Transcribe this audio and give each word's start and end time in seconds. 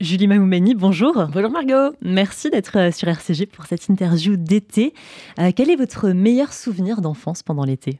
Julie 0.00 0.26
Mahoumani, 0.26 0.74
bonjour. 0.74 1.26
Bonjour 1.32 1.50
Margot. 1.50 1.96
Merci 2.02 2.50
d'être 2.50 2.76
euh, 2.76 2.90
sur 2.92 3.08
RCG 3.08 3.46
pour 3.46 3.64
cette 3.64 3.88
interview 3.88 4.36
d'été. 4.36 4.92
Euh, 5.38 5.52
quel 5.56 5.70
est 5.70 5.76
votre 5.76 6.10
meilleur 6.10 6.52
souvenir 6.52 7.00
d'enfance 7.00 7.42
pendant 7.42 7.64
l'été? 7.64 7.98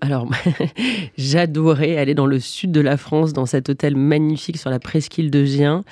Alors, 0.00 0.28
j'adorais 1.16 1.96
aller 1.98 2.14
dans 2.14 2.26
le 2.26 2.40
sud 2.40 2.72
de 2.72 2.80
la 2.80 2.96
France, 2.96 3.32
dans 3.32 3.46
cet 3.46 3.68
hôtel 3.68 3.94
magnifique 3.94 4.56
sur 4.56 4.70
la 4.70 4.80
presqu'île 4.80 5.30
de 5.30 5.44
Gien. 5.44 5.84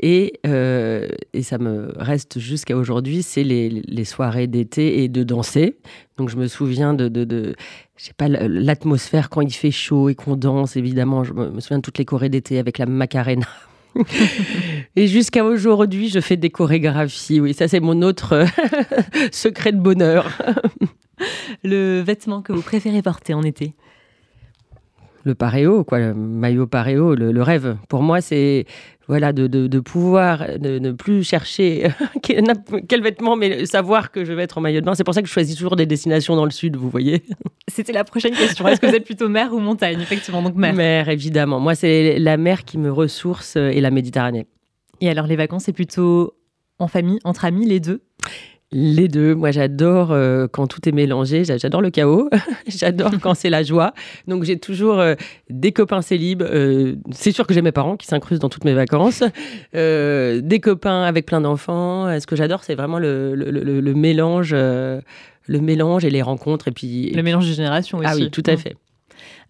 Et, 0.00 0.34
euh, 0.46 1.08
et 1.32 1.42
ça 1.42 1.56
me 1.56 1.94
reste 1.96 2.38
jusqu'à 2.38 2.76
aujourd'hui, 2.76 3.22
c'est 3.22 3.44
les, 3.44 3.70
les, 3.70 4.04
soirées 4.04 4.46
d'été 4.46 5.02
et 5.02 5.08
de 5.08 5.22
danser. 5.22 5.78
Donc 6.18 6.28
je 6.28 6.36
me 6.36 6.48
souviens 6.48 6.92
de, 6.92 7.08
de, 7.08 7.24
de 7.24 7.54
je 7.96 8.04
sais 8.04 8.14
pas, 8.14 8.28
l'atmosphère 8.28 9.30
quand 9.30 9.40
il 9.40 9.52
fait 9.52 9.70
chaud 9.70 10.10
et 10.10 10.14
qu'on 10.14 10.36
danse, 10.36 10.76
évidemment. 10.76 11.24
Je 11.24 11.32
me 11.32 11.60
souviens 11.60 11.78
de 11.78 11.82
toutes 11.82 11.98
les 11.98 12.04
chorées 12.04 12.28
d'été 12.28 12.58
avec 12.58 12.76
la 12.76 12.84
Macarena. 12.84 13.46
Et 14.96 15.06
jusqu'à 15.06 15.44
aujourd'hui, 15.44 16.08
je 16.08 16.20
fais 16.20 16.36
des 16.36 16.50
chorégraphies. 16.50 17.40
Oui, 17.40 17.54
ça 17.54 17.68
c'est 17.68 17.80
mon 17.80 18.02
autre 18.02 18.44
secret 19.32 19.72
de 19.72 19.80
bonheur. 19.80 20.30
le 21.64 22.00
vêtement 22.00 22.42
que 22.42 22.52
vous 22.52 22.62
préférez 22.62 23.02
porter 23.02 23.34
en 23.34 23.42
été? 23.42 23.74
Le 25.24 25.34
paréo, 25.34 25.84
quoi, 25.84 25.98
le 25.98 26.14
maillot 26.14 26.66
paréo, 26.66 27.14
le, 27.14 27.42
rêve. 27.42 27.76
Pour 27.88 28.02
moi, 28.02 28.20
c'est 28.20 28.64
voilà, 29.08 29.32
de, 29.32 29.46
de, 29.46 29.80
pouvoir 29.80 30.44
ne 30.60 30.92
plus 30.92 31.22
chercher 31.22 31.88
quel, 32.22 33.02
vêtement, 33.02 33.36
mais 33.36 33.66
savoir 33.66 34.10
que 34.10 34.24
je 34.24 34.32
vais 34.32 34.42
être 34.42 34.58
en 34.58 34.60
maillot 34.60 34.80
de 34.80 34.86
bain. 34.86 34.94
C'est 34.94 35.04
pour 35.04 35.14
ça 35.14 35.22
que 35.22 35.28
je 35.28 35.32
choisis 35.32 35.56
toujours 35.56 35.76
des 35.76 35.86
destinations 35.86 36.36
dans 36.36 36.44
le 36.44 36.50
sud, 36.50 36.76
vous 36.76 36.90
voyez. 36.90 37.22
C'était 37.68 37.92
la 37.92 38.04
prochaine 38.04 38.34
question. 38.34 38.66
Est-ce 38.68 38.80
que 38.80 38.86
vous 38.86 38.94
êtes 38.94 39.04
plutôt 39.04 39.28
mer 39.28 39.52
ou 39.52 39.58
montagne 39.58 40.00
Effectivement, 40.00 40.42
donc 40.42 40.54
mer? 40.54 40.74
Mer, 40.74 41.08
évidemment. 41.08 41.58
Moi, 41.58 41.74
c'est 41.74 42.18
la 42.18 42.36
mer 42.36 42.64
qui 42.64 42.78
me 42.78 42.92
ressource 42.92 43.56
et 43.56 43.80
la 43.80 43.90
Méditerranée. 43.90 44.46
Et 45.00 45.08
alors, 45.08 45.26
les 45.26 45.36
vacances, 45.36 45.64
c'est 45.64 45.72
plutôt 45.72 46.34
en 46.78 46.88
famille, 46.88 47.18
entre 47.24 47.44
amis, 47.44 47.66
les 47.66 47.80
deux? 47.80 48.02
Les 48.70 49.08
deux. 49.08 49.34
Moi, 49.34 49.50
j'adore 49.50 50.12
euh, 50.12 50.46
quand 50.50 50.66
tout 50.66 50.86
est 50.88 50.92
mélangé. 50.92 51.44
J'adore 51.44 51.80
le 51.80 51.90
chaos. 51.90 52.28
j'adore 52.66 53.12
quand 53.20 53.34
c'est 53.34 53.50
la 53.50 53.62
joie. 53.62 53.94
Donc, 54.26 54.44
j'ai 54.44 54.58
toujours 54.58 54.98
euh, 54.98 55.14
des 55.48 55.72
copains 55.72 56.02
célibes. 56.02 56.42
Euh, 56.42 56.96
c'est 57.10 57.32
sûr 57.32 57.46
que 57.46 57.54
j'ai 57.54 57.62
mes 57.62 57.72
parents 57.72 57.96
qui 57.96 58.06
s'incrustent 58.06 58.42
dans 58.42 58.48
toutes 58.48 58.64
mes 58.64 58.74
vacances. 58.74 59.22
des 59.72 60.60
copains 60.62 61.02
avec 61.02 61.26
plein 61.26 61.40
d'enfants. 61.40 62.18
Ce 62.20 62.26
que 62.26 62.36
j'adore, 62.36 62.64
c'est 62.64 62.74
vraiment 62.74 62.98
le, 62.98 63.92
mélange. 63.94 64.52
le 64.54 65.02
mélange 65.48 66.04
et 66.04 66.10
les 66.10 66.22
rencontres 66.22 66.68
et 66.68 66.72
puis 66.72 67.10
le 67.10 67.22
mélange 67.22 67.48
de 67.48 67.54
générations 67.54 67.98
aussi. 67.98 68.08
Ah 68.08 68.16
oui, 68.16 68.30
tout 68.30 68.42
à 68.46 68.56
fait. 68.56 68.76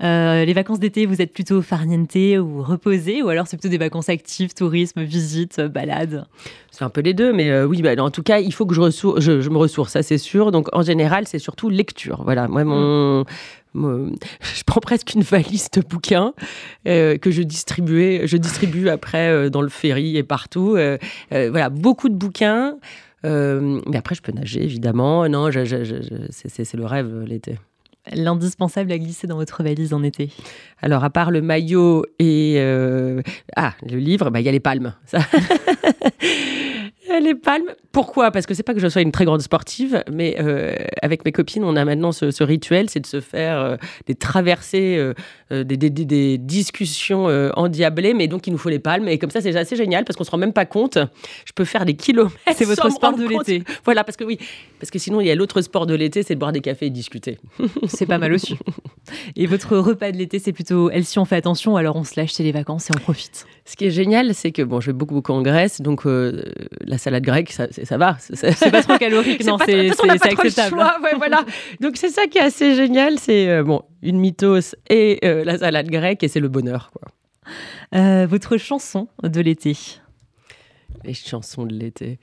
Euh, 0.02 0.44
les 0.44 0.52
vacances 0.52 0.78
d'été, 0.78 1.06
vous 1.06 1.20
êtes 1.20 1.32
plutôt 1.32 1.62
farniente 1.62 2.16
ou 2.16 2.62
reposé, 2.62 3.22
ou 3.22 3.28
alors 3.28 3.46
c'est 3.46 3.56
plutôt 3.56 3.70
des 3.70 3.78
vacances 3.78 4.08
actives, 4.08 4.54
tourisme, 4.54 5.02
visite, 5.02 5.60
balade 5.60 6.26
C'est 6.70 6.84
un 6.84 6.90
peu 6.90 7.00
les 7.00 7.14
deux, 7.14 7.32
mais 7.32 7.50
euh, 7.50 7.66
oui, 7.66 7.82
bah, 7.82 7.90
en 7.98 8.10
tout 8.10 8.22
cas, 8.22 8.38
il 8.38 8.52
faut 8.52 8.66
que 8.66 8.74
je, 8.74 8.80
je, 9.20 9.48
me 9.50 9.56
ressource, 9.56 9.92
ça 9.92 10.02
c'est 10.02 10.18
sûr. 10.18 10.52
Donc 10.52 10.68
en 10.72 10.82
général, 10.82 11.26
c'est 11.26 11.38
surtout 11.38 11.68
lecture. 11.68 12.22
Voilà, 12.24 12.48
moi, 12.48 12.64
mon, 12.64 13.24
je 13.74 14.62
prends 14.66 14.80
presque 14.80 15.14
une 15.14 15.22
valise 15.22 15.70
de 15.70 15.80
bouquins 15.80 16.32
euh, 16.86 17.18
que 17.18 17.30
je 17.30 17.42
distribuais, 17.42 18.26
je 18.26 18.36
distribue 18.36 18.88
après 18.88 19.50
dans 19.50 19.62
le 19.62 19.68
ferry 19.68 20.16
et 20.16 20.22
partout. 20.22 20.76
voilà, 21.30 21.70
beaucoup 21.70 22.08
de 22.08 22.14
bouquins. 22.14 22.76
mais 23.24 23.96
après, 23.96 24.14
je 24.14 24.22
peux 24.22 24.32
nager, 24.32 24.62
évidemment. 24.62 25.28
Non, 25.28 25.50
c'est 25.50 26.74
le 26.74 26.86
rêve 26.86 27.24
l'été 27.26 27.58
l'indispensable 28.12 28.92
à 28.92 28.98
glisser 28.98 29.26
dans 29.26 29.36
votre 29.36 29.62
valise 29.62 29.92
en 29.92 30.02
été 30.02 30.30
Alors, 30.80 31.04
à 31.04 31.10
part 31.10 31.30
le 31.30 31.42
maillot 31.42 32.04
et 32.18 32.54
euh, 32.58 33.22
ah, 33.56 33.74
le 33.82 33.98
livre, 33.98 34.30
bah, 34.30 34.40
il 34.40 34.46
y 34.46 34.48
a 34.48 34.52
les 34.52 34.60
palmes. 34.60 34.94
Ça... 35.06 35.18
les 37.28 37.34
palmes. 37.34 37.74
Pourquoi? 37.92 38.30
Parce 38.30 38.46
que 38.46 38.54
c'est 38.54 38.62
pas 38.62 38.74
que 38.74 38.80
je 38.80 38.88
sois 38.88 39.02
une 39.02 39.12
très 39.12 39.24
grande 39.24 39.40
sportive, 39.42 40.02
mais 40.10 40.36
euh, 40.38 40.74
avec 41.02 41.24
mes 41.24 41.32
copines, 41.32 41.64
on 41.64 41.76
a 41.76 41.84
maintenant 41.84 42.12
ce, 42.12 42.42
rituel, 42.42 42.90
c'est 42.90 43.00
de 43.00 43.06
se 43.06 43.20
faire 43.20 43.58
euh, 43.58 43.76
des 44.06 44.14
traversées, 44.14 45.12
des, 45.50 45.64
des, 45.64 46.38
discussions 46.38 47.26
endiablées, 47.56 48.14
mais 48.14 48.28
donc 48.28 48.46
il 48.46 48.52
nous 48.52 48.58
faut 48.58 48.68
les 48.68 48.78
palmes. 48.78 49.08
Et 49.08 49.18
comme 49.18 49.30
ça, 49.30 49.40
c'est 49.40 49.56
assez 49.56 49.76
génial 49.76 50.04
parce 50.04 50.16
qu'on 50.16 50.24
se 50.24 50.30
rend 50.30 50.38
même 50.38 50.52
pas 50.52 50.66
compte. 50.66 50.98
Je 51.44 51.52
peux 51.54 51.64
faire 51.64 51.84
des 51.84 51.94
kilomètres. 51.94 52.36
C'est 52.54 52.64
votre 52.64 52.90
sport 52.90 53.16
de 53.16 53.26
l'été. 53.26 53.64
Voilà, 53.84 54.04
parce 54.04 54.16
que 54.16 54.24
oui, 54.24 54.38
parce 54.80 54.90
que 54.90 54.98
sinon 54.98 55.20
il 55.20 55.26
y 55.26 55.30
a 55.30 55.34
l'autre 55.34 55.60
sport 55.60 55.86
de 55.86 55.94
l'été, 55.94 56.22
c'est 56.22 56.34
de 56.34 56.40
boire 56.40 56.52
des 56.52 56.60
cafés 56.60 56.86
et 56.86 56.90
discuter. 56.90 57.38
C'est 57.86 58.06
pas 58.06 58.18
mal 58.18 58.32
aussi. 58.32 58.56
Et 59.36 59.46
votre 59.46 59.76
repas 59.76 60.12
de 60.12 60.16
l'été, 60.16 60.38
c'est 60.38 60.52
plutôt 60.52 60.90
elle 60.90 61.04
si 61.04 61.18
on 61.18 61.24
fait 61.24 61.36
attention, 61.36 61.76
alors 61.76 61.96
on 61.96 62.04
se 62.04 62.18
lâche, 62.18 62.32
c'est 62.32 62.42
les 62.42 62.52
vacances 62.52 62.90
et 62.90 62.92
on 62.94 62.98
profite. 62.98 63.46
Ce 63.64 63.76
qui 63.76 63.86
est 63.86 63.90
génial, 63.90 64.34
c'est 64.34 64.52
que 64.52 64.62
bon, 64.62 64.80
je 64.80 64.88
vais 64.88 64.92
beaucoup 64.92 65.14
beaucoup 65.14 65.32
en 65.32 65.42
Grèce, 65.42 65.80
donc 65.80 66.06
euh, 66.06 66.42
la 66.80 66.98
salade 66.98 67.17
grecque, 67.20 67.52
ça, 67.52 67.66
ça 67.70 67.96
va. 67.96 68.16
C'est 68.18 68.70
pas 68.70 68.82
trop 68.82 68.98
calorique, 68.98 69.44
non, 69.46 69.58
c'est 69.64 69.90
acceptable. 69.90 70.76
Ouais, 70.76 71.14
voilà. 71.16 71.44
Donc 71.80 71.96
c'est 71.96 72.10
ça 72.10 72.26
qui 72.26 72.38
est 72.38 72.42
assez 72.42 72.74
génial, 72.74 73.18
c'est 73.18 73.48
euh, 73.48 73.62
bon, 73.62 73.82
une 74.02 74.18
mythos 74.18 74.74
et 74.88 75.18
euh, 75.24 75.44
la 75.44 75.58
salade 75.58 75.88
grecque, 75.88 76.22
et 76.22 76.28
c'est 76.28 76.40
le 76.40 76.48
bonheur. 76.48 76.90
Quoi. 76.92 78.26
votre 78.26 78.56
chanson 78.56 79.08
de 79.22 79.40
l'été? 79.40 79.76
Les 81.04 81.14
chansons 81.14 81.64
de 81.64 81.74
l'été. 81.74 82.18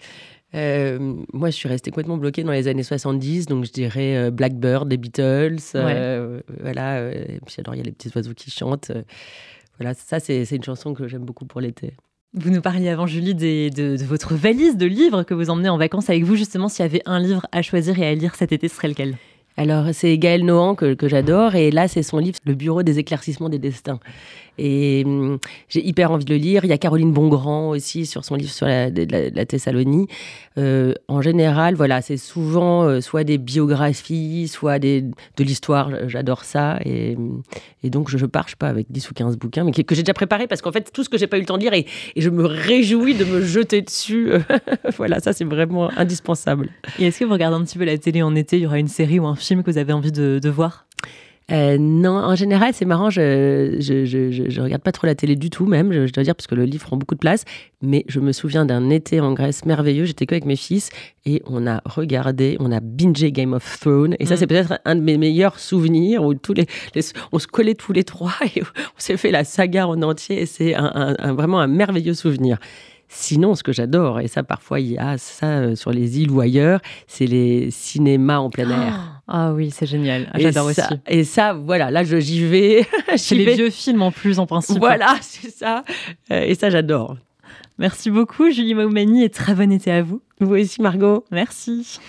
Euh, 0.55 1.15
moi, 1.33 1.49
je 1.49 1.55
suis 1.55 1.67
restée 1.67 1.91
complètement 1.91 2.17
bloquée 2.17 2.43
dans 2.43 2.51
les 2.51 2.67
années 2.67 2.83
70, 2.83 3.47
donc 3.47 3.65
je 3.65 3.71
dirais 3.71 4.15
euh, 4.15 4.31
Blackbird 4.31 4.87
des 4.87 4.97
Beatles. 4.97 5.57
Euh, 5.75 6.41
voilà, 6.61 7.11
j'adore, 7.47 7.75
il 7.75 7.79
y 7.79 7.81
a 7.81 7.83
les 7.83 7.91
petits 7.91 8.11
oiseaux 8.15 8.33
qui 8.33 8.51
chantent. 8.51 8.91
voilà, 9.77 9.93
ça, 9.93 10.19
c'est 10.19 10.49
une 10.49 10.63
chanson 10.63 10.93
que 10.93 11.07
j'aime 11.07 11.25
beaucoup 11.25 11.45
pour 11.45 11.59
l'été. 11.59 11.93
Vous 12.37 12.49
nous 12.49 12.61
parliez 12.61 12.89
avant, 12.89 13.07
Julie, 13.07 13.33
de, 13.33 13.95
votre 14.03 14.35
valise 14.35 14.75
de 14.75 14.85
livres 14.85 15.23
que 15.23 15.33
vous 15.33 15.49
emmenez 15.49 15.69
en 15.69 15.77
vacances 15.77 16.09
avec 16.09 16.25
vous. 16.25 16.35
Justement, 16.35 16.67
s'il 16.67 16.83
y 16.83 16.85
avait 16.85 17.01
un 17.05 17.17
livre 17.17 17.47
à 17.53 17.61
choisir 17.61 17.97
et 17.97 18.05
à 18.05 18.13
lire 18.13 18.35
cet 18.35 18.51
été, 18.51 18.67
ce 18.67 18.75
serait 18.75 18.89
lequel? 18.89 19.15
Alors, 19.55 19.85
c'est 19.93 20.17
Gaël 20.17 20.43
Nohan 20.43 20.75
que 20.75 21.07
j'adore, 21.07 21.55
et 21.55 21.71
là, 21.71 21.87
c'est 21.87 22.03
son 22.03 22.17
livre 22.17 22.37
Le 22.43 22.53
Bureau 22.53 22.83
des 22.83 22.99
éclaircissements 22.99 23.47
des 23.47 23.57
destins. 23.57 24.01
Et 24.57 25.03
hum, 25.05 25.37
j'ai 25.69 25.85
hyper 25.85 26.11
envie 26.11 26.25
de 26.25 26.33
le 26.33 26.39
lire. 26.39 26.65
Il 26.65 26.69
y 26.69 26.73
a 26.73 26.77
Caroline 26.77 27.11
Bongrand 27.11 27.69
aussi 27.69 28.05
sur 28.05 28.23
son 28.23 28.35
livre 28.35 28.51
sur 28.51 28.65
la, 28.65 28.89
Thessalonie. 29.45 30.07
Euh, 30.57 30.93
en 31.07 31.21
général, 31.21 31.75
voilà, 31.75 32.01
c'est 32.01 32.17
souvent 32.17 32.83
euh, 32.83 33.01
soit 33.01 33.23
des 33.23 33.37
biographies, 33.37 34.47
soit 34.47 34.79
des, 34.79 35.01
de 35.01 35.43
l'histoire. 35.43 35.89
J'adore 36.07 36.43
ça. 36.43 36.79
Et, 36.85 37.17
et, 37.83 37.89
donc, 37.89 38.09
je, 38.09 38.17
je 38.17 38.25
pars, 38.25 38.47
pas, 38.57 38.69
avec 38.69 38.87
10 38.91 39.09
ou 39.09 39.13
15 39.13 39.37
bouquins, 39.37 39.63
mais 39.63 39.71
que, 39.71 39.95
j'ai 39.95 40.03
déjà 40.03 40.13
préparé 40.13 40.47
parce 40.47 40.61
qu'en 40.61 40.71
fait, 40.71 40.91
tout 40.91 41.03
ce 41.03 41.09
que 41.09 41.17
j'ai 41.17 41.27
pas 41.27 41.37
eu 41.37 41.41
le 41.41 41.45
temps 41.45 41.57
de 41.57 41.63
lire, 41.63 41.73
et, 41.73 41.85
et 42.15 42.21
je 42.21 42.29
me 42.29 42.45
réjouis 42.45 43.15
de 43.15 43.25
me 43.25 43.41
jeter 43.41 43.81
dessus. 43.81 44.31
voilà, 44.97 45.19
ça, 45.19 45.33
c'est 45.33 45.45
vraiment 45.45 45.89
indispensable. 45.97 46.69
Et 46.99 47.07
est-ce 47.07 47.19
que 47.19 47.25
vous 47.25 47.33
regardez 47.33 47.57
un 47.57 47.63
petit 47.63 47.77
peu 47.77 47.85
la 47.85 47.97
télé 47.97 48.21
en 48.21 48.35
été 48.35 48.57
Il 48.57 48.63
y 48.63 48.65
aura 48.65 48.79
une 48.79 48.87
série 48.87 49.19
ou 49.19 49.27
un 49.27 49.35
film 49.35 49.63
que 49.63 49.71
vous 49.71 49.77
avez 49.77 49.93
envie 49.93 50.11
de, 50.11 50.39
de 50.41 50.49
voir? 50.49 50.84
Euh, 51.51 51.77
non, 51.77 52.15
en 52.15 52.35
général, 52.35 52.73
c'est 52.73 52.85
marrant, 52.85 53.11
je 53.11 53.75
je, 53.79 54.05
je, 54.05 54.31
je, 54.49 54.61
regarde 54.61 54.81
pas 54.81 54.91
trop 54.91 55.05
la 55.05 55.13
télé 55.13 55.35
du 55.35 55.51
tout, 55.51 55.67
même, 55.67 55.93
je, 55.93 56.11
dois 56.11 56.23
dire, 56.23 56.35
parce 56.35 56.47
que 56.47 56.55
le 56.55 56.65
livre 56.65 56.85
prend 56.85 56.97
beaucoup 56.97 57.13
de 57.13 57.19
place. 57.19 57.45
Mais 57.83 58.03
je 58.07 58.19
me 58.19 58.31
souviens 58.31 58.65
d'un 58.65 58.89
été 58.89 59.19
en 59.19 59.33
Grèce 59.33 59.63
merveilleux, 59.65 60.05
j'étais 60.05 60.25
avec 60.31 60.45
mes 60.45 60.55
fils, 60.55 60.89
et 61.25 61.43
on 61.45 61.67
a 61.67 61.81
regardé, 61.85 62.57
on 62.59 62.71
a 62.71 62.79
bingé 62.79 63.31
Game 63.31 63.53
of 63.53 63.79
Thrones. 63.79 64.15
Et 64.19 64.25
ça, 64.25 64.33
mm. 64.33 64.37
c'est 64.37 64.47
peut-être 64.47 64.79
un 64.85 64.95
de 64.95 65.01
mes 65.01 65.19
meilleurs 65.19 65.59
souvenirs, 65.59 66.23
où 66.23 66.33
tous 66.33 66.53
les, 66.53 66.65
on 67.31 67.37
se 67.37 67.45
collait 67.45 67.75
tous 67.75 67.93
les 67.93 68.03
trois, 68.03 68.33
et 68.55 68.63
on 68.63 68.99
s'est 68.99 69.17
fait 69.17 69.31
la 69.31 69.43
saga 69.43 69.87
en 69.87 70.01
entier, 70.01 70.41
et 70.41 70.45
c'est 70.47 70.73
un, 70.73 71.15
un, 71.19 71.33
vraiment 71.33 71.59
un 71.59 71.67
merveilleux 71.67 72.15
souvenir. 72.15 72.57
Sinon, 73.07 73.55
ce 73.55 73.63
que 73.63 73.71
j'adore, 73.71 74.19
et 74.19 74.27
ça 74.27 74.43
parfois 74.43 74.79
il 74.79 74.93
y 74.93 74.97
a 74.97 75.17
ça 75.17 75.59
euh, 75.59 75.75
sur 75.75 75.91
les 75.91 76.19
îles 76.19 76.31
ou 76.31 76.41
ailleurs, 76.41 76.81
c'est 77.07 77.27
les 77.27 77.69
cinémas 77.71 78.37
en 78.37 78.49
plein 78.49 78.69
air. 78.69 79.11
Ah 79.27 79.53
oui, 79.53 79.71
c'est 79.71 79.87
génial. 79.87 80.29
Ah, 80.33 80.37
j'adore 80.39 80.67
aussi. 80.67 80.81
Et 81.07 81.23
ça, 81.23 81.53
voilà, 81.53 81.89
là 81.89 82.03
j'y 82.03 82.45
vais. 82.45 82.85
C'est 83.15 83.33
les 83.33 83.55
vieux 83.55 83.71
films 83.71 84.03
en 84.03 84.11
plus 84.11 84.37
en 84.37 84.45
principe. 84.45 84.77
Voilà, 84.77 85.15
c'est 85.21 85.49
ça. 85.49 85.83
Euh, 86.29 86.43
et 86.43 86.53
ça, 86.53 86.69
j'adore. 86.69 87.17
Merci 87.79 88.11
beaucoup, 88.11 88.51
Julie 88.51 88.75
Maumani, 88.75 89.23
et 89.23 89.31
très 89.31 89.55
bon 89.55 89.71
été 89.71 89.91
à 89.91 90.03
vous. 90.03 90.21
Vous 90.39 90.53
aussi, 90.53 90.79
Margot. 90.79 91.25
Merci. 91.31 91.99